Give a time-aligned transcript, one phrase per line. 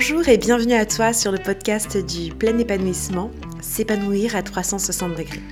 [0.00, 5.42] Bonjour et bienvenue à toi sur le podcast du plein épanouissement, s'épanouir à 360 degrés.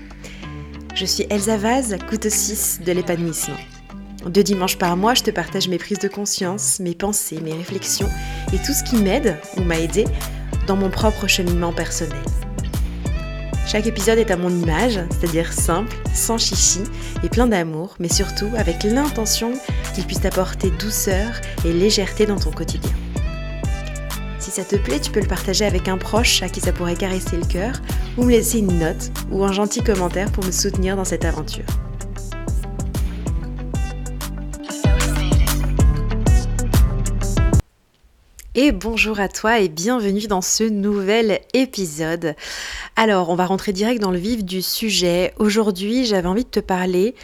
[0.94, 3.56] Je suis Elsa Vaz, couteau 6 de l'épanouissement.
[4.24, 8.08] Deux dimanches par mois, je te partage mes prises de conscience, mes pensées, mes réflexions
[8.52, 10.04] et tout ce qui m'aide ou m'a aidé
[10.68, 12.22] dans mon propre cheminement personnel.
[13.66, 16.84] Chaque épisode est à mon image, c'est-à-dire simple, sans chichi
[17.24, 19.54] et plein d'amour, mais surtout avec l'intention
[19.96, 21.32] qu'il puisse t'apporter douceur
[21.64, 22.92] et légèreté dans ton quotidien.
[24.56, 27.36] Ça te plaît, tu peux le partager avec un proche à qui ça pourrait caresser
[27.36, 27.74] le cœur,
[28.16, 31.66] ou me laisser une note ou un gentil commentaire pour me soutenir dans cette aventure.
[38.54, 42.34] Et bonjour à toi et bienvenue dans ce nouvel épisode.
[42.96, 45.34] Alors, on va rentrer direct dans le vif du sujet.
[45.38, 47.14] Aujourd'hui, j'avais envie de te parler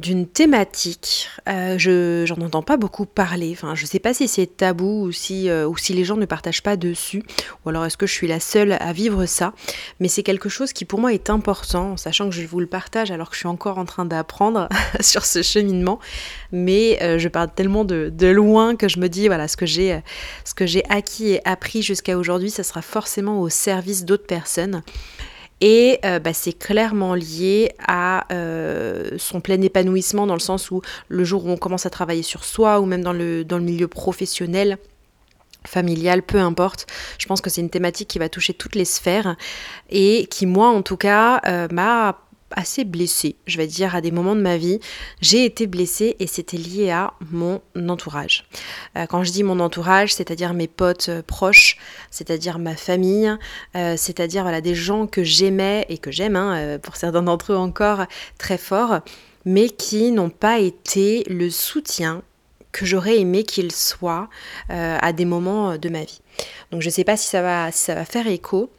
[0.00, 1.28] d'une thématique.
[1.48, 3.50] Euh, je j'en entends pas beaucoup parler.
[3.52, 6.24] Enfin, je sais pas si c'est tabou ou si euh, ou si les gens ne
[6.24, 7.22] partagent pas dessus,
[7.64, 9.52] ou alors est-ce que je suis la seule à vivre ça.
[10.00, 13.10] Mais c'est quelque chose qui pour moi est important, sachant que je vous le partage
[13.10, 14.68] alors que je suis encore en train d'apprendre
[15.00, 16.00] sur ce cheminement.
[16.50, 19.66] Mais euh, je parle tellement de, de, loin que je me dis voilà ce que
[19.66, 20.00] j'ai
[20.44, 24.82] ce que j'ai acquis et appris jusqu'à aujourd'hui, ça sera forcément au service d'autres personnes.
[25.60, 30.80] Et euh, bah, c'est clairement lié à euh, son plein épanouissement dans le sens où
[31.08, 34.78] le jour où on commence à travailler sur soi ou même dans le, milieu professionnel,
[35.66, 36.86] familial, peu importe.
[37.18, 39.36] Je pense que c'est une thématique qui va toucher toutes les sphères
[39.90, 42.18] et qui, moi en tout cas, euh, m'a
[42.54, 44.80] assez blessée, je vais dire, à des moments de ma vie.
[45.20, 48.44] J'ai été blessée et c'était lié à mon entourage.
[48.96, 51.76] Euh, quand je dis mon entourage, c'est-à-dire mes potes euh, proches,
[52.10, 53.32] c'est-à-dire ma famille,
[53.76, 57.56] euh, c'est-à-dire voilà, des gens que j'aimais et que j'aime, hein, pour certains d'entre eux
[57.56, 58.06] encore,
[58.38, 59.00] très fort,
[59.44, 62.22] mais qui n'ont pas été le soutien
[62.72, 64.28] que j'aurais aimé qu'ils soient
[64.68, 66.20] à des moments de ma vie.
[66.70, 68.70] Donc je ne sais pas si ça va, si ça va faire écho.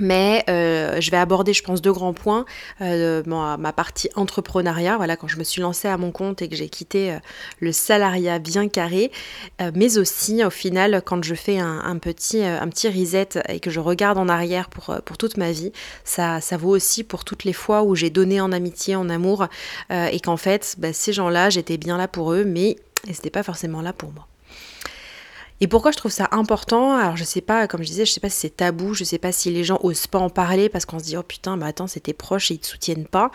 [0.00, 2.44] Mais euh, je vais aborder, je pense, deux grands points.
[2.80, 6.56] Euh, ma, partie entrepreneuriat, voilà, quand je me suis lancée à mon compte et que
[6.56, 7.18] j'ai quitté euh,
[7.60, 9.10] le salariat bien carré,
[9.74, 14.18] mais aussi, au final, quand je fais un, petit, un reset et que je regarde
[14.18, 15.72] en arrière pour, pour toute ma vie,
[16.04, 19.46] ça, ça vaut aussi pour toutes les fois où j'ai donné en amitié, en amour,
[19.90, 22.76] et qu'en fait, bah, ces gens-là, j'étais bien là pour eux, mais
[23.06, 24.26] ils n'étaient pas forcément là pour moi.
[25.60, 26.96] Et pourquoi je trouve ça important?
[26.96, 29.18] Alors je sais pas, comme je disais, je sais pas si c'est tabou, je sais
[29.18, 31.66] pas si les gens osent pas en parler parce qu'on se dit oh putain, bah
[31.66, 33.30] attends, c'était proche et ils te soutiennent pas.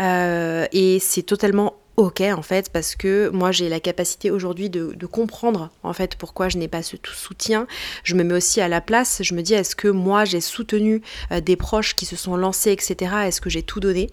[0.00, 4.94] Euh, et c'est totalement ok en fait parce que moi j'ai la capacité aujourd'hui de,
[5.06, 7.66] comprendre en fait pourquoi je n'ai pas ce soutien.
[8.04, 11.02] Je me mets aussi à la place, je me dis est-ce que moi j'ai soutenu
[11.30, 13.12] euh, des proches qui se sont lancés etc.
[13.26, 14.10] Est-ce que j'ai tout donné?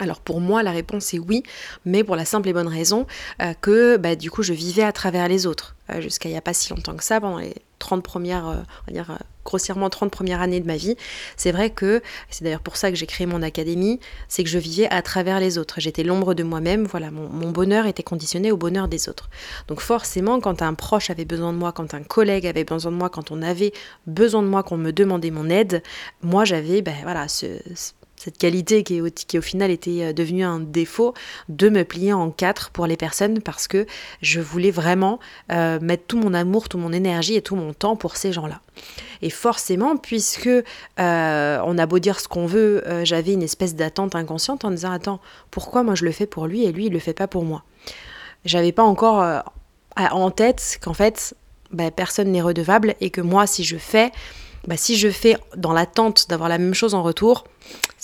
[0.00, 1.44] Alors pour moi la réponse est oui,
[1.84, 3.06] mais pour la simple et bonne raison
[3.40, 5.76] euh, que bah, du coup je vivais à travers les autres.
[5.90, 8.56] Euh, jusqu'à il n'y a pas si longtemps que ça, pendant les 30 premières, euh,
[8.56, 10.96] on va dire grossièrement 30 premières années de ma vie,
[11.36, 14.58] c'est vrai que, c'est d'ailleurs pour ça que j'ai créé mon académie, c'est que je
[14.58, 15.80] vivais à travers les autres.
[15.80, 19.28] J'étais l'ombre de moi-même, voilà, mon, bonheur était conditionné au bonheur des autres.
[19.68, 22.96] Donc forcément, quand un proche avait besoin de moi, quand un collègue avait besoin de
[22.96, 23.72] moi, quand on avait
[24.06, 25.82] besoin de moi, qu'on me demandait mon aide,
[26.22, 27.46] moi j'avais, ben voilà, ce
[28.24, 31.12] cette qualité qui, au final était euh, devenue un défaut,
[31.50, 33.86] de me plier en quatre pour les personnes parce que
[34.22, 35.20] je voulais vraiment
[35.52, 38.62] euh, mettre tout mon amour, toute mon énergie et tout mon temps pour ces gens-là.
[39.20, 44.14] Et forcément, puisque euh, on a beau dire ce qu'on veut, j'avais une espèce d'attente
[44.14, 45.20] inconsciente en disant attends,
[45.50, 47.62] pourquoi moi je le fais pour lui et lui il le fait pas pour moi?
[48.46, 49.44] J'avais pas encore
[49.96, 51.34] en tête qu'en fait
[51.70, 54.12] bah, personne n'est redevable et que moi si je fais
[54.66, 57.44] bah, si je fais dans l'attente d'avoir la même chose en retour,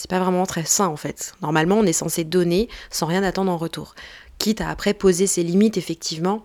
[0.01, 1.35] c'est pas vraiment très sain en fait.
[1.43, 3.95] Normalement, on est censé donner sans rien attendre en retour.
[4.39, 6.43] Quitte à après poser ses limites effectivement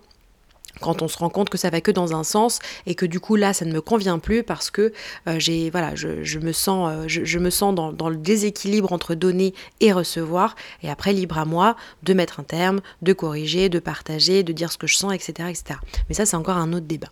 [0.82, 3.18] quand on se rend compte que ça va que dans un sens et que du
[3.18, 4.92] coup là ça ne me convient plus parce que
[5.26, 9.14] euh, j'ai voilà je, me sens euh, je, me sens dans, dans, le déséquilibre entre
[9.14, 13.78] donner et recevoir et après libre à moi de mettre un terme de corriger de
[13.78, 15.80] partager de dire ce que je sens etc etc
[16.10, 17.08] mais ça c'est encore un autre débat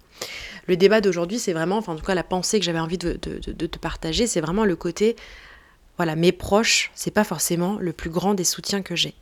[0.67, 3.15] le débat d'aujourd'hui, c'est vraiment, enfin en tout cas la pensée que j'avais envie de,
[3.15, 5.17] te partager, c'est vraiment le côté,
[5.97, 9.15] voilà, mes proches, c'est pas forcément le plus grand des soutiens que j'ai.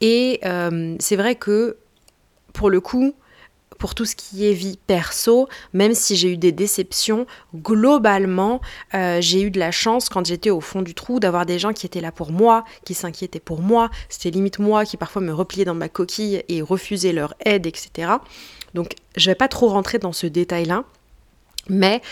[0.00, 1.76] Et euh, c'est vrai que
[2.52, 3.14] pour le coup,
[3.80, 8.60] pour tout ce qui est vie perso, même si j'ai eu des déceptions, globalement,
[8.94, 11.72] euh, j'ai eu de la chance quand j'étais au fond du trou d'avoir des gens
[11.72, 13.90] qui étaient là pour moi, qui s'inquiétaient pour moi.
[14.10, 18.12] C'était limite moi qui parfois me repliais dans ma coquille et refusais leur aide, etc.
[18.74, 20.84] Donc je vais pas trop rentrer dans ce détail-là,
[21.68, 22.02] mais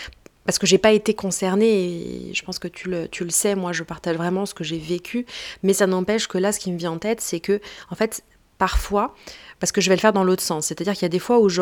[0.49, 3.53] parce que j'ai pas été concernée et je pense que tu le, tu le sais,
[3.53, 5.27] moi je partage vraiment ce que j'ai vécu,
[5.61, 7.61] mais ça n'empêche que là ce qui me vient en tête c'est que
[7.91, 8.23] en fait
[8.57, 9.15] parfois,
[9.59, 10.65] parce que je vais le faire dans l'autre sens.
[10.65, 11.61] C'est-à-dire qu'il y a des fois où je,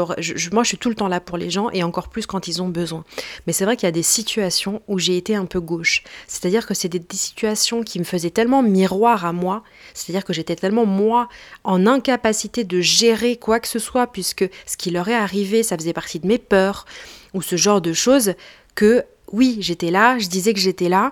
[0.51, 2.61] moi je suis tout le temps là pour les gens et encore plus quand ils
[2.61, 3.03] ont besoin.
[3.45, 6.03] Mais c'est vrai qu'il y a des situations où j'ai été un peu gauche.
[6.25, 9.63] C'est-à-dire que c'est des, situations qui me faisaient tellement miroir à moi,
[9.93, 11.27] c'est-à-dire que j'étais tellement moi
[11.65, 15.77] en incapacité de gérer quoi que ce soit puisque ce qui leur est arrivé, ça
[15.77, 16.85] faisait partie de mes peurs
[17.33, 18.33] ou ce genre de choses
[18.77, 19.03] que
[19.33, 21.11] oui, j'étais là, je disais que j'étais là,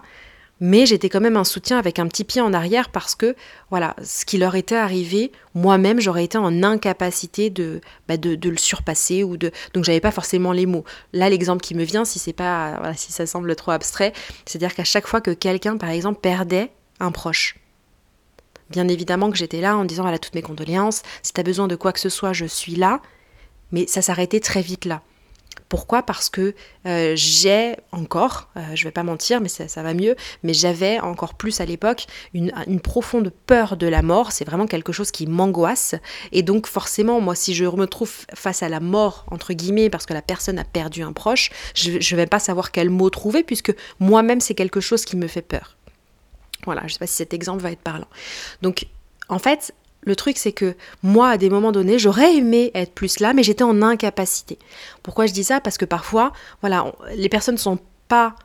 [0.61, 3.35] mais j'étais quand même un soutien avec un petit pied en arrière parce que
[3.71, 8.57] voilà, ce qui leur était arrivé, moi-même j'aurais été en incapacité de, bah, de, le
[8.57, 10.85] surpasser ou de donc j'avais pas forcément les mots.
[11.11, 14.13] Là l'exemple qui me vient, si c'est pas si ça semble trop abstrait,
[14.45, 16.71] c'est-à-dire qu'à chaque fois que quelqu'un par exemple perdait
[17.01, 17.57] un proche,
[18.69, 21.67] bien évidemment que j'étais là en disant voilà toutes mes condoléances, si tu as besoin
[21.67, 23.01] de quoi que ce soit, je suis là,
[23.73, 25.01] mais ça s'arrêtait très vite là.
[25.69, 26.03] Pourquoi?
[26.03, 26.53] Parce que
[26.85, 31.33] euh, j'ai encore, euh, je vais pas mentir, mais ça, va mieux, mais j'avais encore
[31.33, 34.31] plus à l'époque une, profonde peur de la mort.
[34.31, 35.95] C'est vraiment quelque chose qui m'angoisse.
[36.31, 40.05] Et donc forcément, moi, si je me trouve face à la mort, entre guillemets, parce
[40.05, 43.43] que la personne a perdu un proche, je ne vais pas savoir quel mot trouver,
[43.43, 45.75] puisque moi-même, c'est quelque chose qui me fait peur.
[46.65, 48.07] Voilà, je ne sais pas si cet exemple va être parlant.
[48.61, 48.87] Donc,
[49.29, 49.73] en fait,
[50.05, 53.43] le truc, c'est que moi, à des moments donnés, j'aurais aimé être plus là, mais
[53.43, 54.57] j'étais en incapacité.
[55.03, 55.59] Pourquoi je dis ça?
[55.59, 56.31] Parce que parfois,
[56.61, 58.35] voilà, les personnes ne sont pas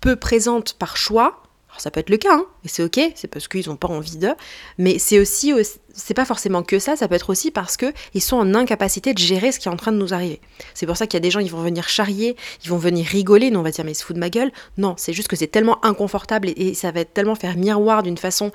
[0.00, 1.42] peu présentes par choix.
[1.70, 3.86] Alors ça peut être le cas, hein, et c'est ok, c'est parce qu'ils n'ont pas
[3.86, 4.34] envie d'eux,
[4.76, 5.52] mais c'est aussi,
[5.94, 9.18] c'est pas forcément que ça, ça peut être aussi parce qu'ils sont en incapacité de
[9.18, 10.40] gérer ce qui est en train de nous arriver.
[10.74, 13.06] C'est pour ça qu'il y a des gens, ils vont venir charrier, ils vont venir
[13.06, 14.50] rigoler, nous on va dire mais ils se foutent de ma gueule.
[14.78, 18.50] Non, c'est juste que c'est tellement inconfortable et, ça va tellement faire miroir d'une façon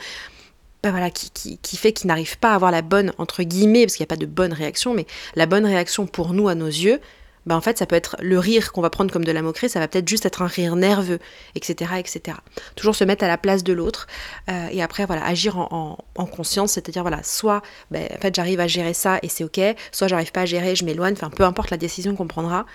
[0.86, 4.04] bah voilà, qui, fait qu'ils n'arrivent pas à avoir la bonne, entre guillemets, parce qu'il
[4.04, 7.02] n'y a pas de bonne réaction, mais la bonne réaction pour nous, à nos yeux,
[7.48, 9.68] bah en fait, ça peut être le rire qu'on va prendre comme de la moquerie,
[9.68, 11.18] ça va peut-être juste être un rire nerveux,
[11.56, 12.38] etc., etc.
[12.76, 14.06] Toujours se mettre à la place de l'autre,
[14.48, 15.98] euh, et après, voilà, agir en,
[16.28, 19.60] conscience, c'est-à-dire, voilà, soit, bah, en fait, j'arrive à gérer ça et c'est ok,
[19.92, 22.68] soit j'arrive pas à gérer, je m'éloigne, enfin, peu importe la décision qu'on prendra,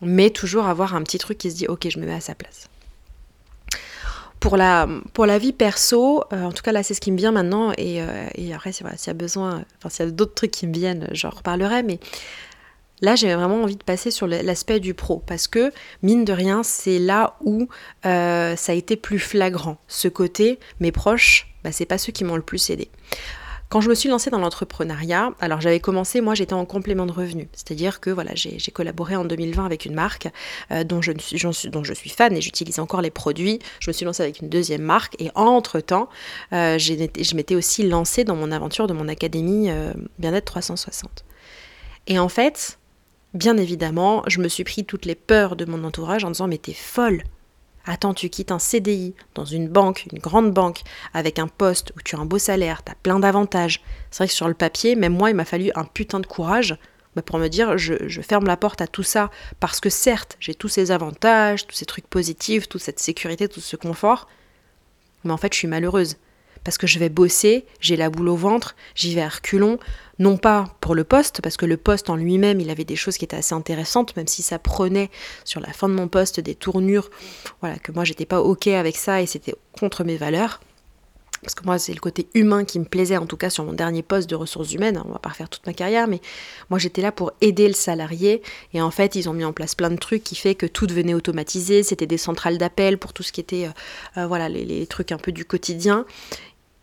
[0.00, 2.36] mais toujours avoir un petit truc qui se dit, ok, je me mets à sa
[2.36, 2.68] place.
[4.40, 7.16] Pour la, pour la vie perso, euh, en tout cas là c'est ce qui me
[7.16, 10.34] vient maintenant et, euh, et après s'il y a besoin, enfin s'il y a d'autres
[10.34, 11.98] trucs qui me viennent, j'en reparlerai, mais
[13.00, 16.62] là j'ai vraiment envie de passer sur l'aspect du pro parce que mine de rien
[16.62, 17.68] c'est là où
[18.06, 19.78] euh, ça a été plus flagrant.
[19.88, 22.90] Ce côté, mes proches, bah, c'est pas ceux qui m'ont le plus aidé.
[23.68, 27.12] Quand je me suis lancée dans l'entrepreneuriat, alors j'avais commencé, moi j'étais en complément de
[27.12, 30.28] revenus, c'est-à-dire que voilà, j'ai collaboré en 2020 avec une marque
[30.70, 33.58] euh, dont, je suis, dont je suis fan et j'utilise encore les produits.
[33.80, 36.08] Je me suis lancée avec une deuxième marque et entre-temps,
[36.54, 41.26] euh, je m'étais aussi lancée dans mon aventure de mon académie euh, Bien-être 360.
[42.06, 42.78] Et en fait,
[43.34, 46.56] bien évidemment, je me suis pris toutes les peurs de mon entourage en disant mais
[46.56, 47.22] t'es folle,
[47.90, 50.82] Attends, tu quittes un CDI dans une banque, une grande banque,
[51.14, 53.82] avec un poste où tu as un beau salaire, tu as plein d'avantages.
[54.10, 56.76] C'est vrai que sur le papier, même moi, il m'a fallu un putain de courage
[57.16, 60.36] bah, pour me dire je, je, ferme la porte à tout ça parce que certes,
[60.38, 64.28] j'ai tous ces avantages, tous ces trucs positifs, toute cette sécurité, tout ce confort,
[65.24, 66.18] mais en fait, je suis malheureuse
[66.64, 69.78] parce que je vais bosser, j'ai la boule au ventre, j'y vais à reculons,
[70.18, 73.16] non pas pour le poste, parce que le poste en lui-même, il avait des choses
[73.16, 75.10] qui étaient assez intéressantes, même si ça prenait
[75.44, 77.10] sur la fin de mon poste des tournures,
[77.60, 80.60] voilà, que moi j'étais pas ok avec ça et c'était contre mes valeurs.
[81.42, 83.72] Parce que moi, c'est le côté humain qui me plaisait, en tout cas sur mon
[83.72, 85.00] dernier poste de ressources humaines.
[85.04, 86.20] On va pas refaire toute ma carrière, mais
[86.68, 88.42] moi j'étais là pour aider le salarié.
[88.74, 90.86] Et en fait, ils ont mis en place plein de trucs qui fait que tout
[90.86, 91.82] devenait automatisé.
[91.82, 95.12] C'était des centrales d'appel pour tout ce qui était, euh, euh, voilà, les, les, trucs
[95.12, 96.06] un peu du quotidien.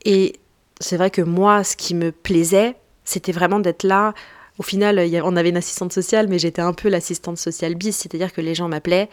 [0.05, 0.35] Et
[0.79, 4.13] c'est vrai que moi, ce qui me plaisait, c'était vraiment d'être là.
[4.57, 8.31] Au final, on avait une assistante sociale, mais j'étais un peu l'assistante sociale bis, c'est-à-dire
[8.31, 9.09] que les gens m'appelaient,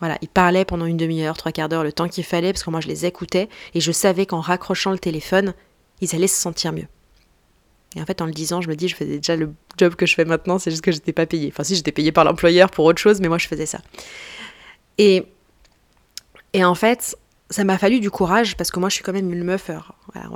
[0.00, 2.70] voilà, ils parlaient pendant une demi-heure, trois quarts d'heure, le temps qu'il fallait, parce que
[2.70, 5.54] moi je les écoutais, et je savais qu'en raccrochant le téléphone,
[6.00, 6.86] ils allaient se sentir mieux.
[7.96, 10.04] Et en fait, en le disant, je me dis, je faisais déjà le job que
[10.04, 11.48] je fais maintenant, c'est juste que j'étais pas payée.
[11.52, 13.78] Enfin, si j'étais payée par l'employeur pour autre chose, mais moi je faisais ça.
[14.98, 15.26] Et,
[16.52, 17.16] et en fait,
[17.50, 19.44] ça m'a fallu du courage parce que moi je suis quand même une
[20.14, 20.26] meuf.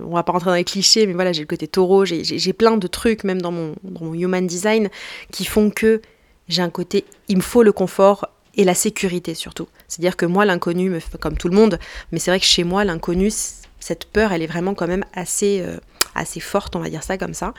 [0.00, 2.76] on, va, pas rentrer dans les clichés, mais voilà, j'ai le côté taureau, j'ai plein
[2.76, 3.74] de trucs, même dans mon,
[4.14, 4.88] human design,
[5.32, 6.00] qui font que
[6.48, 9.68] j'ai un côté, il me faut le confort et la sécurité surtout.
[9.86, 11.78] C'est-à-dire que moi, l'inconnu comme tout le monde,
[12.10, 13.30] mais c'est vrai que chez moi, l'inconnu,
[13.78, 15.76] cette peur, elle est vraiment quand même assez, euh,
[16.14, 17.54] assez forte, on va dire ça comme ça.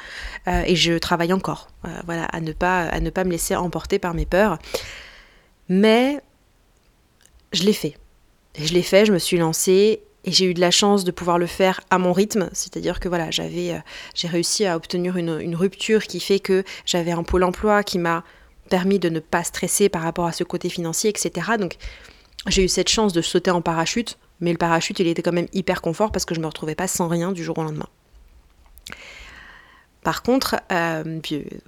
[0.47, 3.55] Euh, et je travaille encore, euh, voilà, à ne, pas, à ne pas me laisser
[3.55, 4.57] emporter par mes peurs.
[5.69, 6.19] Mais
[7.53, 7.95] je l'ai fait
[8.57, 11.37] je l'ai fait, je me suis lancée et j'ai eu de la chance de pouvoir
[11.37, 13.79] le faire à mon rythme, c'est-à-dire que voilà, j'avais, euh,
[14.13, 18.23] j'ai réussi à obtenir une, rupture qui fait que j'avais un pôle emploi qui m'a
[18.69, 21.51] permis de ne pas stresser par rapport à ce côté financier, etc.
[21.57, 21.77] Donc
[22.47, 25.47] j'ai eu cette chance de sauter en parachute, mais le parachute il était quand même
[25.53, 27.89] hyper confort parce que je me retrouvais pas sans rien du jour au lendemain.
[30.09, 31.19] Par contre, euh,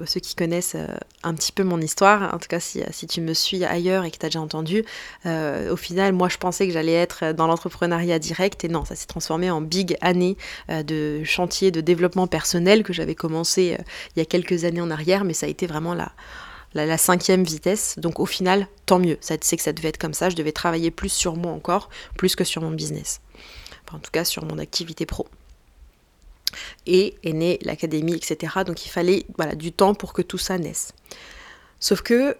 [0.03, 0.75] ceux qui connaissent
[1.21, 4.17] un petit peu mon histoire, en tout cas si, tu me suis ailleurs et que
[4.17, 4.83] tu as déjà entendu,
[5.25, 9.05] au final, moi je pensais que j'allais être dans l'entrepreneuriat direct et non, ça s'est
[9.05, 10.37] transformé en big année
[10.69, 13.77] de chantier de développement personnel que j'avais commencé
[14.15, 17.99] il y a quelques années en arrière, mais ça a été vraiment la, cinquième vitesse.
[17.99, 19.19] Donc au final, tant mieux.
[19.21, 20.31] C'est que ça devait être comme ça.
[20.31, 23.21] Je devais travailler plus sur moi encore, plus que sur mon business.
[23.91, 25.27] en tout cas, sur mon activité pro.
[26.87, 28.53] Et est née l'académie, etc.
[28.65, 30.93] Donc il fallait voilà, du temps pour que tout ça naisse.
[31.79, 32.35] Sauf que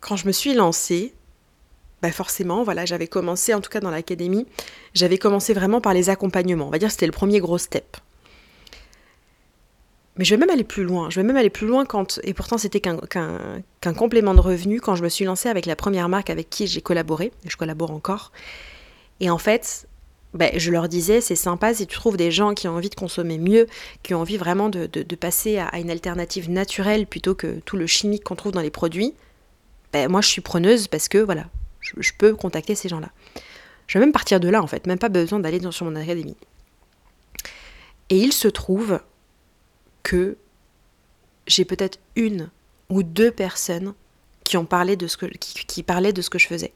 [0.00, 1.14] quand je me suis lancée,
[2.02, 4.46] bah forcément, voilà, j'avais commencé, en tout cas dans l'académie,
[4.94, 6.66] j'avais commencé vraiment par les accompagnements.
[6.66, 7.96] On va dire que c'était le premier gros step.
[10.16, 11.08] Mais je vais même aller plus loin.
[11.08, 14.94] Je vais même aller plus loin quand, et pourtant c'était qu'un complément de revenu quand
[14.94, 17.90] je me suis lancée avec la première marque avec qui j'ai collaboré, et je collabore
[17.90, 18.32] encore.
[19.20, 19.86] Et en fait,
[20.32, 22.94] ben, je leur disais, c'est sympa si tu trouves des gens qui ont envie de
[22.94, 23.66] consommer mieux,
[24.02, 28.24] qui ont envie vraiment de, passer à, une alternative naturelle plutôt que tout le chimique
[28.24, 29.14] qu'on trouve dans les produits.
[29.92, 31.46] Ben, moi, je suis preneuse parce que voilà,
[31.80, 33.10] je, peux contacter ces gens-là.
[33.88, 36.36] Je vais même partir de là en fait, même pas besoin d'aller sur mon académie.
[38.08, 39.00] Et il se trouve
[40.04, 40.36] que
[41.48, 42.50] j'ai peut-être une
[42.88, 43.94] ou deux personnes
[44.44, 46.72] qui ont parlé de ce que qui, parlaient de ce que je faisais.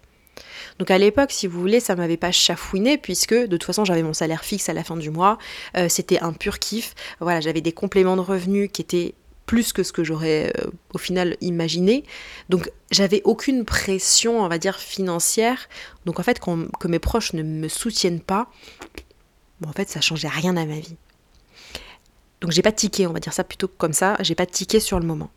[0.78, 4.02] Donc à l'époque, si vous voulez, ça m'avait pas chafouiné puisque de toute façon j'avais
[4.02, 5.38] mon salaire fixe à la fin du mois,
[5.76, 6.94] euh, c'était un pur kiff.
[7.20, 9.14] Voilà, j'avais des compléments de revenus qui étaient
[9.46, 12.04] plus que ce que j'aurais euh, au final imaginé.
[12.48, 15.68] Donc j'avais aucune pression, on va dire financière.
[16.06, 18.50] Donc en fait, que mes proches ne me soutiennent pas,
[19.60, 20.96] bon, en fait, ça changeait rien à ma vie.
[22.40, 25.00] Donc j'ai pas tiqué, on va dire ça plutôt comme ça, j'ai pas tiqué sur
[25.00, 25.30] le moment.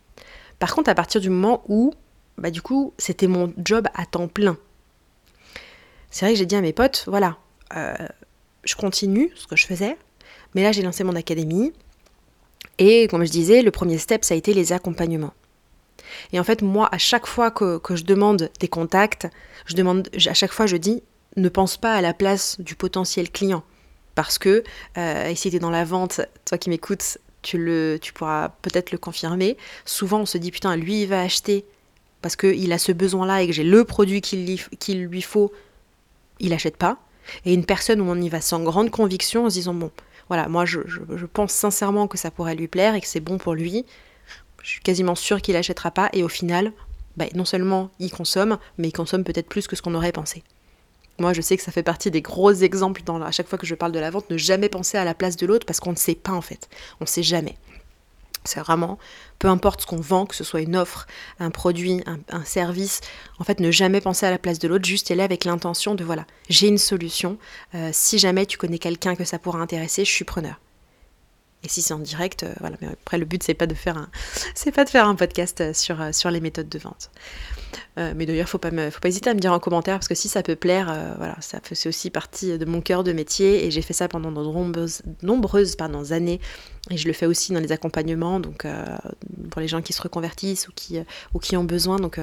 [0.58, 1.94] Par contre, à partir du moment où,
[2.36, 4.58] bah du coup, c'était mon job à temps plein.
[6.10, 7.36] C'est vrai que j'ai dit à mes potes, voilà,
[7.76, 7.94] euh,
[8.64, 9.96] je continue ce que je faisais,
[10.54, 11.72] mais là j'ai lancé mon académie.
[12.78, 15.34] Et comme je disais, le premier step, ça a été les accompagnements.
[16.32, 19.26] Et en fait, moi, à chaque fois que, que je demande des contacts,
[19.66, 21.02] je demande, à chaque fois, je dis,
[21.36, 23.62] ne pense pas à la place du potentiel client.
[24.14, 24.62] Parce que,
[24.96, 28.50] euh, et si tu es dans la vente, toi qui m'écoutes, tu, le, tu pourras
[28.62, 29.56] peut-être le confirmer.
[29.84, 31.64] Souvent, on se dit, putain, lui, il va acheter
[32.20, 35.52] parce qu'il a ce besoin-là et que j'ai le produit qu'il lui faut,
[36.40, 36.98] il n'achète pas.
[37.44, 39.90] Et une personne où on y va sans grande conviction en se disant, bon,
[40.28, 40.80] voilà, moi, je,
[41.32, 43.84] pense sincèrement que ça pourrait lui plaire et que c'est bon pour lui.
[44.62, 46.10] Je suis quasiment sûre qu'il n'achètera pas.
[46.12, 46.72] Et au final,
[47.16, 50.42] bah, non seulement il consomme, mais il consomme peut-être plus que ce qu'on aurait pensé.
[51.18, 53.66] Moi, je sais que ça fait partie des gros exemples dans, à chaque fois que
[53.66, 55.90] je parle de la vente, ne jamais penser à la place de l'autre parce qu'on
[55.90, 56.68] ne sait pas en fait.
[57.00, 57.56] On ne sait jamais.
[58.44, 58.98] C'est vraiment,
[59.38, 61.06] peu importe ce qu'on vend, que ce soit une offre,
[61.38, 63.00] un produit, un, service,
[63.38, 66.04] en fait, ne jamais penser à la place de l'autre, juste aller avec l'intention de
[66.04, 67.38] voilà, j'ai une solution.
[67.74, 70.58] Euh, si jamais tu connais quelqu'un que ça pourra intéresser, je suis preneur.
[71.64, 72.76] Et si c'est en direct, euh, voilà.
[72.80, 74.08] Mais après, le but c'est pas de faire un,
[74.54, 77.10] c'est pas de faire un podcast euh, sur sur les méthodes de vente.
[77.98, 80.14] Euh, mais d'ailleurs, faut pas faut pas hésiter à me dire en commentaire parce que
[80.14, 83.66] si ça peut plaire, euh, voilà, ça c'est aussi partie de mon cœur de métier
[83.66, 86.40] et j'ai fait ça pendant de nombreuses, nombreuses pardon, années
[86.90, 88.84] et je le fais aussi dans les accompagnements, donc euh,
[89.50, 90.98] pour les gens qui se reconvertissent ou qui
[91.34, 91.96] ou qui ont besoin.
[91.98, 92.20] Donc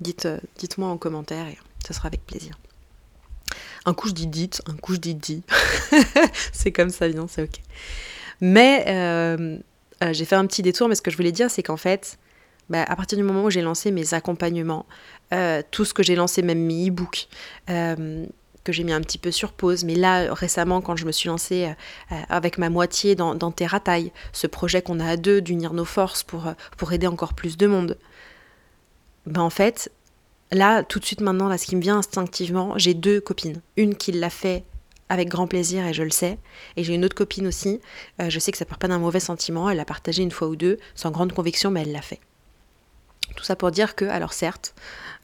[0.00, 2.58] dites dites-moi en commentaire et ce sera avec plaisir.
[3.84, 5.42] Un coup je dis dites, un coup je dis dit.
[6.52, 7.60] c'est comme ça vient, c'est ok.
[8.40, 8.84] Mais
[10.12, 12.18] j'ai fait un petit détour, mais ce que je voulais dire, c'est qu'en fait,
[12.70, 14.86] bah, à partir du moment où j'ai lancé mes accompagnements,
[15.32, 17.28] euh, tout ce que j'ai lancé, même mes e-books,
[17.70, 18.26] euh,
[18.64, 21.28] que j'ai mis un petit peu sur pause, mais là récemment quand je me suis
[21.28, 21.72] lancée
[22.12, 25.72] euh, avec ma moitié dans, dans Terra Taille, ce projet qu'on a à deux d'unir
[25.72, 27.96] nos forces pour, pour aider encore plus de monde,
[29.24, 29.90] ben en fait,
[30.52, 33.62] là tout de suite maintenant, là ce qui me vient instinctivement, j'ai deux copines.
[33.78, 34.64] Une qui l'a fait
[35.08, 36.38] avec grand plaisir et je le sais.
[36.76, 37.80] Et j'ai une autre copine aussi,
[38.18, 40.56] je sais que ça part pas d'un mauvais sentiment, elle l'a partagé une fois ou
[40.56, 42.20] deux, sans grande conviction, mais elle l'a fait.
[43.36, 44.74] Tout ça pour dire que, alors certes,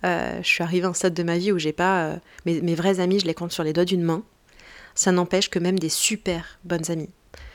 [0.04, 2.04] euh, je suis arrivée à un stade de ma vie où j'ai pas.
[2.04, 4.22] Euh, mes, vrais amis, je les compte sur les doigts d'une main.
[4.94, 7.10] Ça n'empêche que même des super bonnes amies.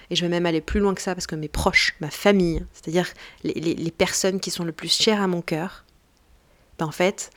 [0.09, 2.65] Et je vais même aller plus loin que ça parce que mes proches, ma famille,
[2.73, 3.07] c'est-à-dire
[3.43, 5.85] les, personnes qui sont le plus chères à mon cœur,
[6.79, 7.29] ben en fait,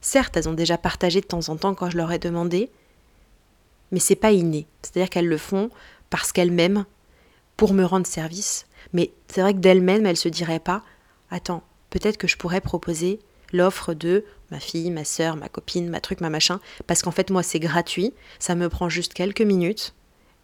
[0.00, 2.70] certes, elles ont déjà partagé de temps en temps quand je leur ai demandé,
[3.92, 4.66] mais c'est pas inné.
[4.82, 5.70] C'est-à-dire qu'elles le font
[6.10, 6.84] parce qu'elles m'aiment,
[7.56, 8.66] pour me rendre service.
[8.92, 10.82] Mais c'est vrai que d'elles-mêmes, elles se diraient pas
[11.30, 13.20] Attends, peut-être que je pourrais proposer
[13.52, 17.30] l'offre de ma fille, ma soeur, ma copine, ma truc, ma machin, parce qu'en fait
[17.30, 19.94] moi c'est gratuit, ça me prend juste quelques minutes,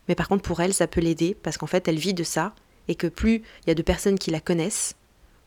[0.09, 2.55] mais par contre pour elle ça peut l'aider, parce qu'en fait elle vit de ça,
[2.89, 4.95] et que plus il y a de personnes qui la connaissent,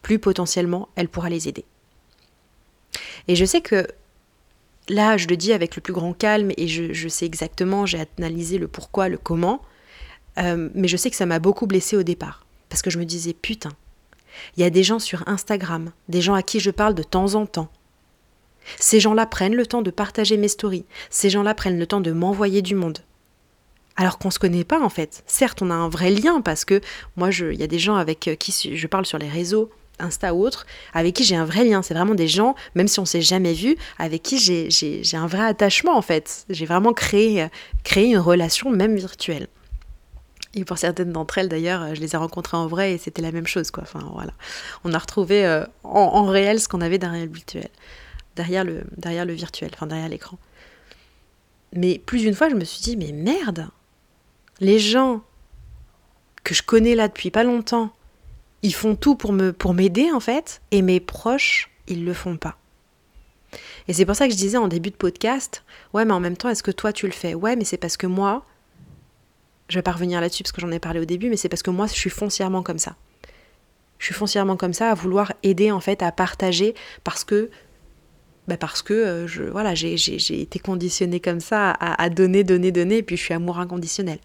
[0.01, 1.65] plus potentiellement elle pourra les aider.
[3.27, 3.87] Et je sais que
[4.89, 8.57] là je le dis avec le plus grand calme, et je, sais exactement, j'ai analysé
[8.57, 9.61] le pourquoi, le comment,
[10.37, 13.05] euh, mais je sais que ça m'a beaucoup blessée au départ, parce que je me
[13.05, 13.71] disais putain,
[14.57, 17.35] Il y a des gens sur Instagram, des gens à qui je parle de temps
[17.35, 17.69] en temps.
[18.77, 20.85] Ces gens-là prennent le temps de partager mes stories.
[21.09, 22.99] Ces gens-là prennent le temps de m'envoyer du monde.
[23.95, 25.23] Alors qu'on ne se connaît pas en fait.
[25.27, 26.81] Certes, on a un vrai lien parce que
[27.17, 29.69] moi, il y a des gens avec qui je parle sur les réseaux,
[29.99, 31.81] Insta ou autre, avec qui j'ai un vrai lien.
[31.81, 35.45] C'est vraiment des gens, même si on s'est jamais vu, avec qui j'ai un vrai
[35.45, 36.45] attachement en fait.
[36.49, 37.47] J'ai vraiment créé,
[37.83, 39.47] créé une relation même virtuelle.
[40.55, 43.31] Et pour certaines d'entre elles, d'ailleurs, je les ai rencontrées en vrai et c'était la
[43.31, 43.83] même chose, quoi.
[43.83, 44.33] Enfin, voilà.
[44.83, 47.69] On a retrouvé euh, en, réel ce qu'on avait derrière le virtuel.
[48.35, 50.39] Derrière le, derrière le virtuel, enfin, derrière l'écran.
[51.73, 53.69] Mais plus d'une fois, je me suis dit, mais merde
[54.59, 55.21] Les gens
[56.43, 57.91] que je connais là depuis pas longtemps,
[58.63, 62.37] ils font tout pour me pour m'aider, en fait, et mes proches, ils le font
[62.37, 62.57] pas.
[63.87, 65.63] Et c'est pour ça que je disais en début de podcast,
[65.93, 67.33] ouais, mais en même temps, est-ce que toi tu le fais?
[67.33, 68.45] Ouais, mais c'est parce que moi,
[69.67, 71.63] je vais pas revenir là-dessus parce que j'en ai parlé au début, mais c'est parce
[71.63, 72.95] que moi, je suis foncièrement comme ça.
[73.97, 76.73] Je suis foncièrement comme ça à vouloir aider en fait à partager
[77.03, 77.49] parce que
[78.47, 79.93] bah parce que euh, je, voilà, j'ai,
[80.41, 84.17] été conditionnée comme ça à, donner, donner, donner, et puis je suis amour inconditionnel.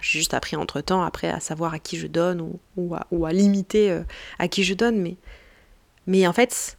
[0.00, 3.90] J'ai juste appris entre temps, après, à savoir à qui je donne ou, à, limiter
[3.90, 4.02] euh,
[4.38, 5.00] à qui je donne.
[5.00, 5.16] Mais,
[6.06, 6.78] mais en fait,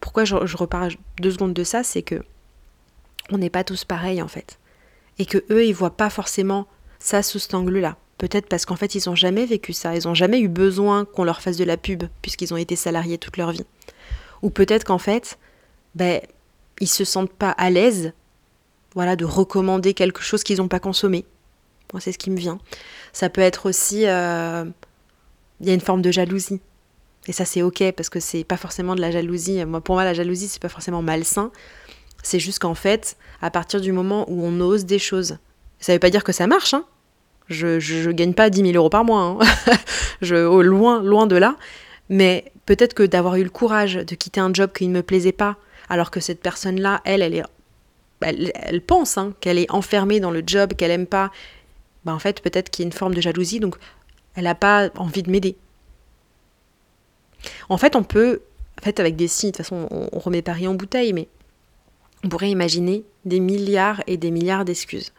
[0.00, 0.88] pourquoi je, je repars
[1.20, 2.22] deux secondes de ça, c'est que
[3.30, 4.58] on n'est pas tous pareils en fait.
[5.18, 6.66] Et que eux, ils voient pas forcément
[6.98, 7.96] ça sous cet angle-là.
[8.18, 11.24] Peut-être parce qu'en fait, ils n'ont jamais vécu ça, ils n'ont jamais eu besoin qu'on
[11.24, 13.64] leur fasse de la pub, puisqu'ils ont été salariés toute leur vie.
[14.42, 15.38] Ou peut-être qu'en fait,
[15.94, 16.20] ben,
[16.80, 18.12] ils se sentent pas à l'aise
[18.94, 21.24] voilà, de recommander quelque chose qu'ils n'ont pas consommé.
[21.92, 22.58] Moi, c'est ce qui me vient.
[23.12, 24.06] Ça peut être aussi.
[24.06, 24.64] Euh,
[25.60, 26.60] il y a une forme de jalousie.
[27.26, 29.64] Et ça, c'est ok, parce que c'est pas forcément de la jalousie.
[29.64, 31.50] Moi, pour moi, la jalousie, c'est pas forcément malsain.
[32.22, 35.38] C'est juste qu'en fait, à partir du moment où on ose des choses,
[35.80, 36.84] ça veut pas dire que ça marche, hein.
[37.48, 39.38] Je, je, gagne pas 10 000 euros par mois, hein.
[40.20, 41.56] je, au loin, loin de là.
[42.10, 45.32] Mais peut-être que d'avoir eu le courage de quitter un job qui ne me plaisait
[45.32, 45.56] pas,
[45.88, 47.44] alors que cette personne-là, elle, elle est,
[48.20, 51.30] elle, pense hein, qu'elle est enfermée dans le job qu'elle aime pas.
[52.08, 53.76] Bah en fait, peut-être qu'il y a une forme de jalousie, donc
[54.34, 55.58] elle n'a pas envie de m'aider.
[57.68, 58.40] En fait, on peut,
[58.80, 61.28] en fait, avec des signes, de toute façon, on, remet Paris en bouteille, mais
[62.24, 65.12] on pourrait imaginer des milliards et des milliards d'excuses.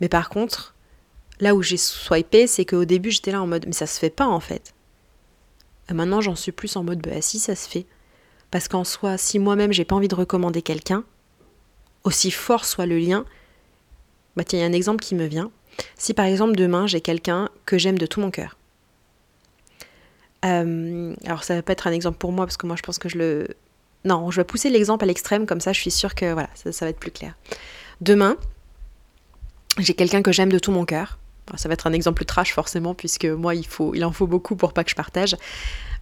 [0.00, 0.74] Mais par contre,
[1.40, 4.08] là où j'ai swipé, c'est qu'au début, j'étais là en mode, mais ça se fait
[4.08, 4.72] pas en fait.
[5.92, 7.84] Maintenant, j'en suis plus en mode, bah si, ça se fait.
[8.50, 11.04] Parce qu'en soi, si moi-même, j'ai pas envie de recommander quelqu'un,
[12.02, 13.26] aussi fort soit le lien,
[14.42, 15.50] bah il y a un exemple qui me vient.
[15.96, 18.56] Si par exemple, demain, j'ai quelqu'un que j'aime de tout mon cœur.
[20.44, 22.98] Euh, alors, ça va pas être un exemple pour moi, parce que moi, je pense
[22.98, 23.48] que je le.
[24.04, 26.84] Non, je vais pousser l'exemple à l'extrême, comme ça, je suis sûre que voilà, ça
[26.86, 27.34] va être plus clair.
[28.00, 28.36] Demain,
[29.78, 31.18] j'ai quelqu'un que j'aime de tout mon cœur.
[31.56, 34.54] Ça va être un exemple trash forcément, puisque moi, il, faut, il en faut beaucoup
[34.54, 35.36] pour pas que je partage.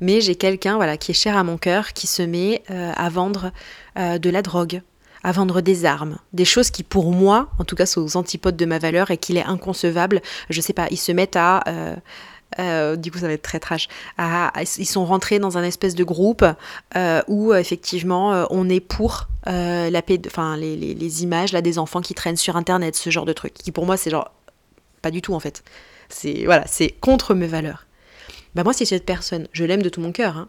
[0.01, 3.09] Mais j'ai quelqu'un voilà, qui est cher à mon cœur, qui se met euh, à
[3.09, 3.51] vendre
[3.99, 4.83] euh, de la drogue,
[5.23, 8.57] à vendre des armes, des choses qui pour moi, en tout cas sont aux antipodes
[8.57, 10.23] de ma valeur et qu'il est inconcevable.
[10.51, 11.63] Je sais pas, ils se mettent à...
[11.69, 11.97] Euh,
[12.59, 13.89] euh, du coup ça va être très trash.
[14.19, 16.47] ils sont rentrés dans un espèce de groupe
[16.97, 22.01] euh, où effectivement on est pour la paix, enfin les, les, images là des enfants
[22.01, 23.53] qui traînent sur internet, ce genre de truc.
[23.53, 24.33] Qui pour moi c'est genre
[25.03, 25.63] pas du tout en fait.
[26.09, 27.87] C'est voilà, c'est contre mes valeurs.
[28.55, 30.39] Bah moi si cette personne, je l'aime de tout mon cœur.
[30.39, 30.49] Hein.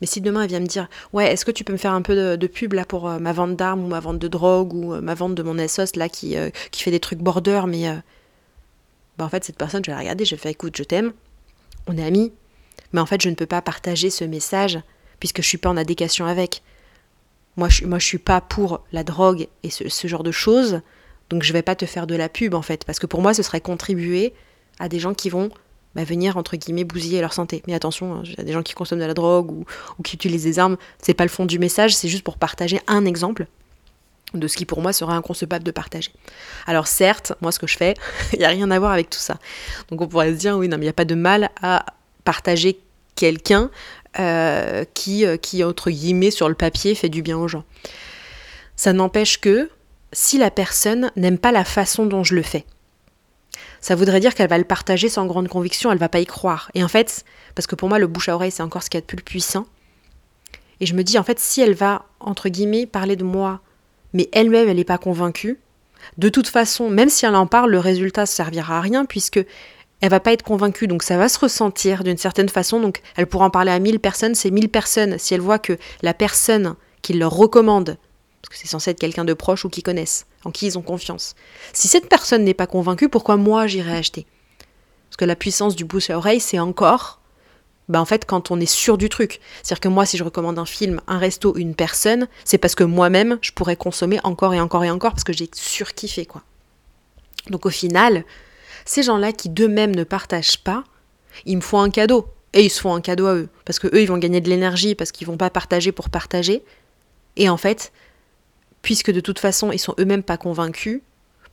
[0.00, 2.02] Mais si demain elle vient me dire ouais est-ce que tu peux me faire un
[2.02, 5.14] peu de, pub là pour ma vente d'armes ou ma vente de drogue ou ma
[5.14, 6.36] vente de mon SOS là qui,
[6.70, 7.86] qui fait des trucs border mais
[9.18, 11.12] bah en fait cette personne je vais la regarder, je vais faire écoute je t'aime,
[11.88, 12.32] on est amis,
[12.92, 14.78] mais en fait je ne peux pas partager ce message
[15.18, 16.62] puisque je suis pas en adéquation avec.
[17.56, 20.80] Moi je, moi, suis pas pour la drogue et ce, genre de choses,
[21.28, 23.34] donc je vais pas te faire de la pub en fait, parce que pour moi
[23.34, 24.32] ce serait contribuer
[24.78, 25.50] à des gens qui vont
[25.94, 27.62] bah, venir entre guillemets bousiller leur santé.
[27.66, 29.64] Mais attention, il y a des gens qui consomment de la drogue ou,
[29.98, 32.80] ou qui utilisent des armes, c'est pas le fond du message, c'est juste pour partager
[32.86, 33.46] un exemple
[34.34, 36.10] de ce qui pour moi serait inconcevable de partager.
[36.66, 37.94] Alors certes, moi ce que je fais,
[38.32, 39.38] il n'y a rien à voir avec tout ça.
[39.90, 41.86] Donc on pourrait se dire, oui, non, mais il n'y a pas de mal à
[42.24, 42.78] partager
[43.14, 43.70] quelqu'un
[44.18, 47.64] euh, qui, euh, qui, entre guillemets, sur le papier, fait du bien aux gens.
[48.76, 49.70] Ça n'empêche que
[50.12, 52.64] si la personne n'aime pas la façon dont je le fais,
[53.80, 56.70] ça voudrait dire qu'elle va le partager sans grande conviction, elle va pas y croire.
[56.74, 58.98] Et en fait, parce que pour moi, le bouche à oreille, c'est encore ce qu'il
[58.98, 59.66] y a de plus puissant.
[60.80, 63.60] Et je me dis, en fait, si elle va, entre guillemets, parler de moi
[64.12, 65.58] mais elle-même, elle n'est pas convaincue.
[66.16, 69.44] De toute façon, même si elle en parle, le résultat ne servira à rien puisque
[70.00, 72.80] elle va pas être convaincue, donc ça va se ressentir d'une certaine façon.
[72.80, 75.18] Donc elle pourra en parler à 1000 personnes, c'est 1000 personnes.
[75.18, 77.96] Si elle voit que la personne qui leur recommande,
[78.48, 80.82] parce que c'est censé être quelqu'un de proche ou qui connaissent, en qui ils ont
[80.82, 81.34] confiance,
[81.72, 84.26] si cette personne n'est pas convaincue, pourquoi moi j'irai acheter?
[85.08, 87.20] Parce que la puissance du bouche à oreille, c'est encore
[87.88, 89.40] bah en fait quand on est sûr du truc.
[89.62, 92.84] C'est-à-dire que moi si je recommande un film, un resto, une personne, c'est parce que
[92.84, 96.42] moi-même je pourrais consommer encore et encore et encore parce que j'ai surkiffé quoi.
[97.48, 98.24] Donc au final,
[98.84, 100.84] ces gens-là qui d'eux-mêmes ne partagent pas,
[101.46, 102.26] ils me font un cadeau.
[102.54, 103.48] Et ils se font un cadeau à eux.
[103.66, 106.64] Parce que eux, ils vont gagner de l'énergie parce qu'ils vont pas partager pour partager.
[107.36, 107.92] Et en fait,
[108.82, 111.00] puisque de toute façon, ils sont eux-mêmes pas convaincus,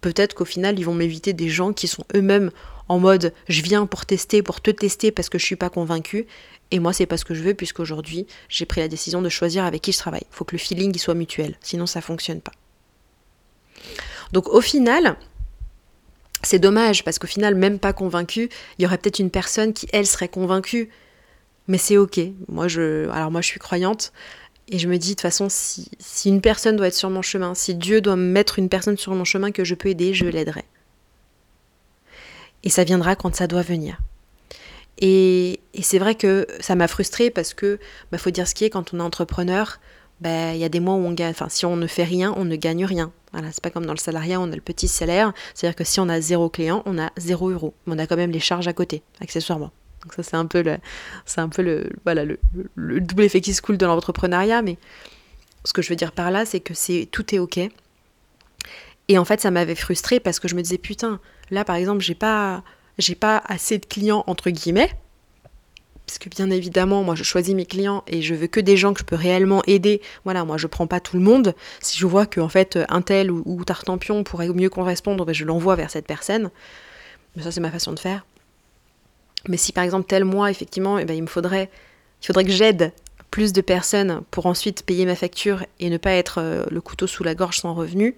[0.01, 2.51] peut-être qu'au final, ils vont m'éviter des gens qui sont eux-mêmes
[2.87, 6.27] en mode je viens pour tester, pour te tester parce que je suis pas convaincu.
[6.71, 9.65] Et moi, c'est pas ce que je veux, puisqu'aujourd'hui, j'ai pris la décision de choisir
[9.65, 10.25] avec qui je travaille.
[10.31, 12.51] Il faut que le feeling soit mutuel, sinon ça fonctionne pas.
[14.31, 15.15] Donc au final,
[16.43, 19.87] c'est dommage parce qu'au final, même pas convaincu, il y aurait peut-être une personne qui,
[19.93, 20.89] elle, serait convaincue.
[21.67, 22.19] Mais c'est ok.
[22.47, 24.13] Moi, je, alors moi, je suis croyante
[24.69, 27.21] et je me dis de toute façon, si, si une personne doit être sur mon
[27.21, 30.25] chemin, si Dieu doit mettre une personne sur mon chemin que je peux aider, je
[30.25, 30.65] l'aiderai.
[32.63, 33.99] Et ça viendra quand ça doit venir.
[34.97, 37.79] Et, et c'est vrai que ça m'a frustrée parce que,
[38.11, 39.79] bah, faut dire ce qui est, quand on est entrepreneur,
[40.19, 42.33] bah, il y a des mois où on gagne, enfin, si on ne fait rien,
[42.35, 43.11] on ne gagne rien.
[43.33, 45.33] Voilà, c'est pas comme dans le salariat, on a le petit salaire.
[45.53, 47.73] C'est-à-dire que si on a zéro client, on a zéro euro.
[47.85, 49.71] Mais on a quand même les charges à côté, accessoirement.
[50.05, 50.61] Donc ça, c'est un peu
[51.61, 54.61] le, double effet qui se coule de l'entrepreneuriat.
[54.61, 54.77] Mais
[55.63, 56.73] ce que je veux dire par là, c'est que
[57.05, 57.59] tout est ok.
[59.07, 61.19] Et en fait, ça m'avait frustré parce que je me disais putain,
[61.51, 62.63] là par exemple, j'ai pas,
[63.19, 64.91] pas assez de clients entre guillemets
[66.05, 68.93] parce que bien évidemment, moi je choisis mes clients et je veux que des gens
[68.93, 70.01] que je peux réellement aider.
[70.23, 71.55] Voilà, moi je prends pas tout le monde.
[71.81, 75.45] Si je vois que fait un tel ou, ou Tartampion pourrait mieux correspondre, ben, je
[75.45, 76.51] l'envoie vers cette personne.
[77.35, 78.25] Mais ça c'est ma façon de faire.
[79.47, 81.69] Mais si par exemple tel mois effectivement, eh ben, il me faudrait,
[82.21, 82.93] il faudrait que j'aide
[83.31, 87.07] plus de personnes pour ensuite payer ma facture et ne pas être euh, le couteau
[87.07, 88.15] sous la gorge sans revenu,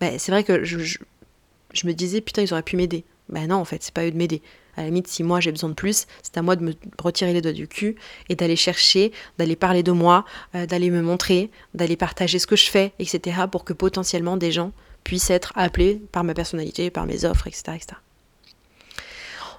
[0.00, 3.04] ben, c'est vrai que je, je, me disais putain ils auraient pu m'aider.
[3.28, 4.42] Ben non en fait c'est pas eux de m'aider.
[4.76, 7.32] À la limite, si moi j'ai besoin de plus, c'est à moi de me retirer
[7.32, 7.94] les doigts du cul
[8.28, 10.24] et d'aller chercher, d'aller parler de moi,
[10.56, 13.42] euh, d'aller me montrer, d'aller partager ce que je fais, etc.
[13.50, 14.72] pour que potentiellement des gens
[15.04, 17.62] puissent être appelés par ma personnalité, par mes offres, etc.
[17.76, 17.96] etc.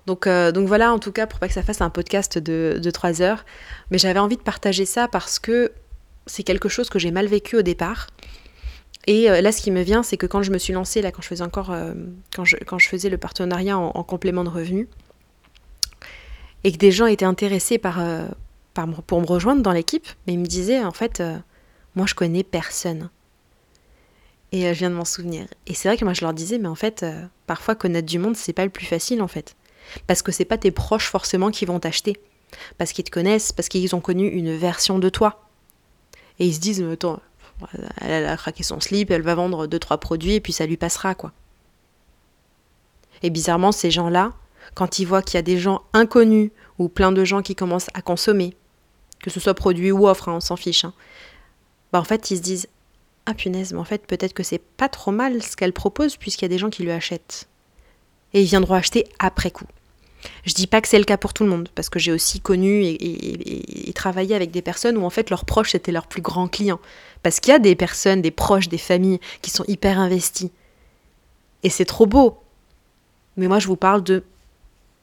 [0.05, 2.79] Donc, euh, donc voilà, en tout cas, pour pas que ça fasse un podcast de,
[2.81, 3.45] de 3 heures.
[3.91, 5.71] Mais j'avais envie de partager ça parce que
[6.27, 8.07] c'est quelque chose que j'ai mal vécu au départ.
[9.07, 11.11] Et euh, là, ce qui me vient, c'est que quand je me suis lancée, là,
[11.11, 11.93] quand je faisais encore, euh,
[12.35, 14.87] quand, je, faisais le partenariat en, en complément de revenus,
[16.63, 18.01] et que des gens étaient intéressés par,
[19.05, 21.21] pour me rejoindre dans l'équipe, mais ils me disaient en fait,
[21.93, 23.11] moi je connais personne.
[24.51, 25.45] Et je viens de m'en souvenir.
[25.67, 27.05] Et c'est vrai que moi je leur disais, mais en fait,
[27.45, 29.55] parfois connaître du monde, c'est pas le plus facile en fait.
[30.07, 32.19] Parce que c'est pas tes proches forcément qui vont t'acheter.
[32.77, 35.47] Parce qu'ils te connaissent, parce qu'ils ont connu une version de toi.
[36.39, 37.19] Et ils se disent, attends,
[38.01, 40.77] elle a craqué son slip, elle va vendre deux trois produits et puis ça lui
[40.77, 41.31] passera quoi.
[43.23, 44.33] Et bizarrement, ces gens-là,
[44.73, 47.89] quand ils voient qu'il y a des gens inconnus ou plein de gens qui commencent
[47.93, 48.55] à consommer,
[49.21, 50.93] que ce soit produit ou offre, hein, on s'en fiche, hein,
[51.93, 52.67] bah en fait ils se disent
[53.25, 56.45] Ah punaise, mais en fait peut-être que c'est pas trop mal ce qu'elle propose puisqu'il
[56.45, 57.47] y a des gens qui lui achètent.
[58.33, 59.65] Et ils viendront acheter après coup.
[60.43, 62.39] Je dis pas que c'est le cas pour tout le monde, parce que j'ai aussi
[62.39, 66.47] connu et, travaillé avec des personnes où en fait leurs proches étaient leurs plus grands
[66.47, 66.79] clients.
[67.23, 70.51] Parce qu'il y a des personnes, des proches, des familles qui sont hyper investis.
[71.63, 72.37] Et c'est trop beau.
[73.37, 74.23] Mais moi je vous parle de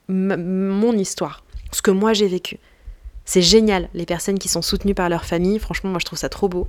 [0.08, 2.58] mon histoire, ce que moi j'ai vécu.
[3.24, 6.28] C'est génial, les personnes qui sont soutenues par leur famille, franchement, moi je trouve ça
[6.28, 6.66] trop beau.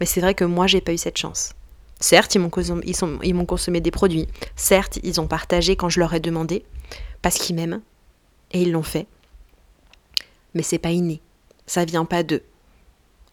[0.00, 1.54] Mais c'est vrai que moi j'ai pas eu cette chance.
[2.00, 2.84] Certes, ils m'ont consommé,
[3.46, 4.28] consommé des produits.
[4.56, 6.64] Certes, ils ont partagé quand je leur ai demandé,
[7.22, 7.80] parce qu'ils m'aiment.
[8.54, 9.06] Et ils l'ont fait.
[10.54, 11.20] Mais c'est pas inné.
[11.66, 12.42] Ça vient pas d'eux.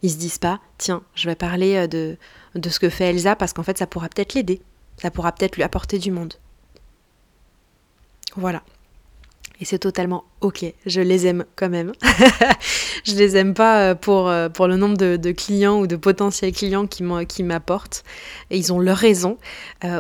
[0.02, 2.18] Ils se disent pas, tiens, je vais parler euh, de,
[2.56, 4.62] de ce que fait Elsa parce qu'en fait ça pourra peut-être l'aider.
[4.98, 6.34] Ça pourra peut-être lui apporter du monde.
[8.36, 8.64] Voilà.
[9.60, 10.66] Et c'est totalement ok.
[10.88, 11.92] Je les aime quand même.
[13.04, 16.52] je les aime pas euh, pour, euh, pour le nombre de, clients ou de potentiels
[16.52, 17.04] clients qui
[17.44, 18.04] m'apportent.
[18.50, 19.38] Et ils ont leur raison.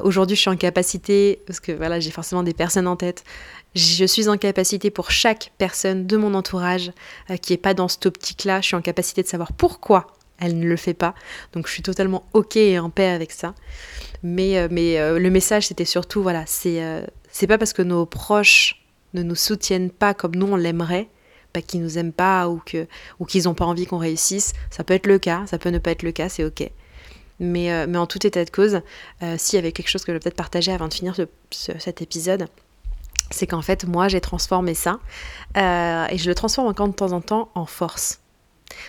[0.04, 3.24] Aujourd'hui, je suis en capacité, parce que voilà, j'ai forcément des personnes en tête.
[3.74, 6.92] Je suis en capacité pour chaque personne de mon entourage
[7.30, 8.60] euh, qui n'est pas dans cette optique-là.
[8.60, 10.08] Je suis en capacité de savoir pourquoi
[10.40, 11.16] elle ne le fait pas.
[11.54, 13.56] Donc je suis totalement ok et en paix avec ça.
[14.24, 19.24] Mais, euh, euh, le message, c'était surtout, voilà, c'est pas parce que nos proches ne
[19.24, 21.08] nous soutiennent pas comme nous on l'aimerait,
[21.54, 22.88] pas qu'ils nous aiment pas ou que
[23.20, 24.52] ou qu'ils n'ont pas envie qu'on réussisse.
[24.70, 26.70] Ça peut être le cas, ça peut ne pas être le cas, c'est ok.
[27.40, 28.82] Mais, en tout état de cause,
[29.38, 31.24] s'il y avait quelque chose que je vais peut-être partager avant de finir ce,
[31.80, 32.48] cet épisode,
[33.34, 35.00] c'est qu'en fait, moi, j'ai transformé ça
[35.58, 38.20] euh, et je le transforme encore de temps en temps en force.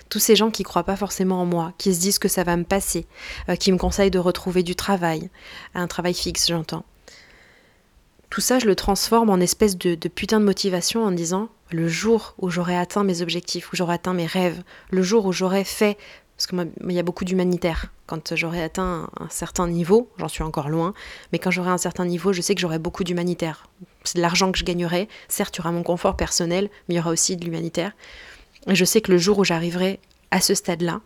[0.08, 2.56] Tous ces gens qui croient pas forcément en moi, qui se disent que ça va
[2.56, 3.06] me passer,
[3.48, 5.30] euh, qui me conseillent de retrouver du travail,
[5.74, 6.84] un travail fixe, j'entends.
[8.30, 11.88] Tout ça, je le transforme en espèce de, de putain de motivation en disant le
[11.88, 15.64] jour où j'aurai atteint mes objectifs, où j'aurai atteint mes rêves, le jour où j'aurai
[15.64, 15.98] fait,
[16.42, 20.42] parce que il y a beaucoup d'humanitaire, quand j'aurai atteint un certain niveau, j'en suis
[20.42, 20.92] encore loin,
[21.32, 23.68] mais quand j'aurai un certain niveau, je sais que j'aurai beaucoup d'humanitaire.
[24.02, 26.96] C'est de l'argent que je gagnerai, certes, il y aura mon confort personnel, mais il
[26.96, 27.92] y aura aussi de l'humanitaire.
[28.66, 30.00] Et je sais que le jour où j'arriverai
[30.32, 31.00] à ce stade-là,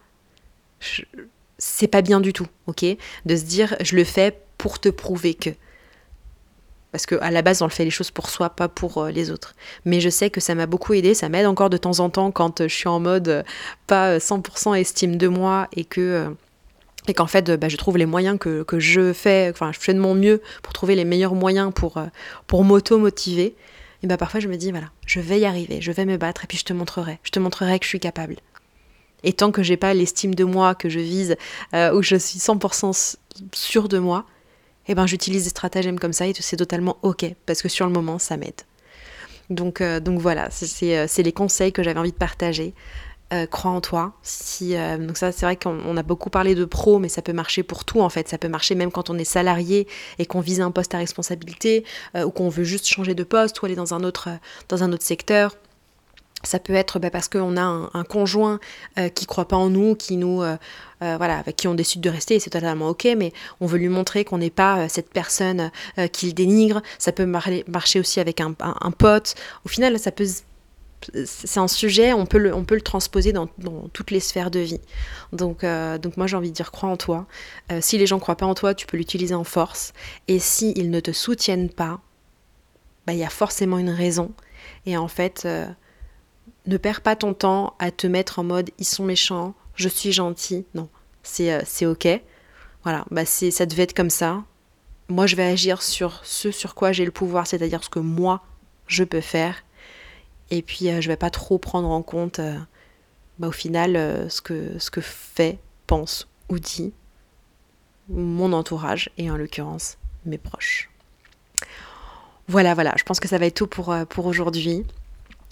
[1.58, 2.84] c'est pas bien du tout, ok?
[3.26, 5.50] De se dire, je le fais pour te prouver que.
[6.92, 9.30] Parce qu'à la base, on le fait les choses pour soi, pas pour euh, les
[9.30, 9.54] autres.
[9.84, 12.30] Mais je sais que ça m'a beaucoup aidé, ça m'aide encore de temps en temps
[12.30, 13.42] quand euh, je suis en mode euh,
[13.86, 16.34] pas 100% estime de moi et que
[17.08, 20.00] et qu'en fait bah, je trouve les moyens que, je fais, enfin je fais de
[20.00, 22.02] mon mieux pour trouver les meilleurs moyens pour,
[22.48, 23.54] pour m'auto-motiver,
[24.02, 26.42] et bah parfois je me dis voilà, je vais y arriver, je vais me battre
[26.44, 28.36] et puis je te montrerai, je te montrerai que je suis capable.
[29.22, 31.36] Et tant que j'ai pas l'estime de moi que je vise,
[31.72, 33.16] où je suis 100%
[33.52, 34.24] sûre de moi,
[34.88, 37.92] eh ben j'utilise des stratagèmes comme ça et c'est totalement ok parce que sur le
[37.92, 38.62] moment ça m'aide.
[39.50, 42.74] Donc, euh, donc voilà, euh, c'est les conseils que j'avais envie de partager.
[43.32, 44.12] Euh, crois en toi.
[45.00, 47.84] Donc ça, c'est vrai qu'on a beaucoup parlé de pro, mais ça peut marcher pour
[47.84, 48.28] tout en fait.
[48.28, 49.88] Ça peut marcher même quand on est salarié
[50.20, 53.66] et qu'on vise un poste à responsabilité ou qu'on veut juste changer de poste ou
[53.66, 54.28] aller dans un autre,
[54.68, 55.56] dans un autre secteur.
[56.46, 58.60] Ça peut être bah, parce qu'on a un, conjoint
[58.98, 60.56] euh, qui croit pas en nous, qui nous, euh,
[61.02, 63.78] euh, voilà, avec qui on décide de rester, et c'est totalement ok, mais on veut
[63.78, 65.72] lui montrer qu'on n'est pas cette personne
[66.12, 66.82] qui le dénigre.
[66.98, 68.52] Ça peut marcher aussi avec un,
[68.96, 69.34] pote.
[69.64, 70.26] Au final, ça peut,
[71.24, 73.48] c'est un sujet, on peut le, on peut le transposer dans,
[73.92, 74.80] toutes les sphères de vie.
[75.32, 75.64] Donc,
[76.00, 77.26] donc moi j'ai envie de dire, crois en toi.
[77.80, 79.92] si les gens croient pas en toi, tu peux l'utiliser en force.
[80.28, 82.00] Et s'ils ne te soutiennent pas,
[83.04, 84.30] bah, il y a forcément une raison.
[84.86, 85.46] Et en fait
[86.66, 90.12] ne perds pas ton temps à te mettre en mode ils sont méchants, je suis
[90.12, 90.64] gentil.
[90.74, 90.88] Non,
[91.22, 92.08] c'est euh, ok.
[92.82, 94.44] Voilà, bah ça devait être comme ça.
[95.08, 98.42] Moi, je vais agir sur ce sur quoi j'ai le pouvoir, c'est-à-dire ce que moi,
[98.86, 99.64] je peux faire.
[100.50, 102.56] Et puis, euh, je vais pas trop prendre en compte, euh,
[103.38, 103.94] bah, au final,
[104.30, 106.92] ce, que, ce que fait, pense ou dit
[108.08, 110.90] mon entourage, et en l'occurrence, mes proches.
[112.46, 114.84] Voilà, voilà, je pense que ça va être tout pour, pour aujourd'hui.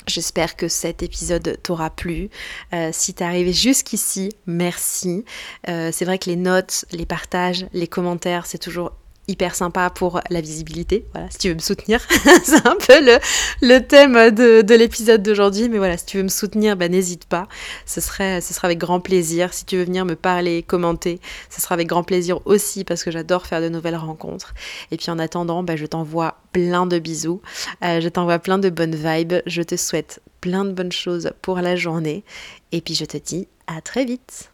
[0.06, 2.28] J'espère que cet épisode t'aura plu.
[2.74, 5.24] Euh, si t'es arrivé jusqu'ici, merci.
[5.68, 8.92] Euh, c'est vrai que les notes, les partages, les commentaires, c'est toujours
[9.28, 11.06] hyper sympa pour la visibilité.
[11.12, 12.00] Voilà, si tu veux me soutenir,
[12.44, 13.18] c'est un peu le,
[13.62, 15.68] le thème de, de l'épisode d'aujourd'hui.
[15.68, 17.48] Mais voilà, si tu veux me soutenir, bah, n'hésite pas.
[17.86, 19.52] Ce serait, ce sera avec grand plaisir.
[19.54, 23.10] Si tu veux venir me parler, commenter, ce sera avec grand plaisir aussi parce que
[23.10, 24.54] j'adore faire de nouvelles rencontres.
[24.90, 27.40] Et puis en attendant, bah, je t'envoie plein de bisous.
[27.84, 29.34] Euh, je t'envoie plein de bonnes vibes.
[29.46, 32.24] Je te souhaite plein de bonnes choses pour la journée.
[32.72, 34.53] Et puis je te dis à très vite.